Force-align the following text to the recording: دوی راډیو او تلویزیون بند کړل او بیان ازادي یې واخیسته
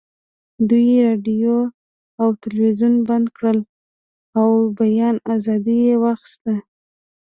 دوی 0.69 0.89
راډیو 1.07 1.55
او 2.21 2.27
تلویزیون 2.41 2.95
بند 3.09 3.27
کړل 3.37 3.59
او 4.39 4.49
بیان 4.79 5.15
ازادي 5.35 5.77
یې 5.87 5.95
واخیسته 6.03 6.53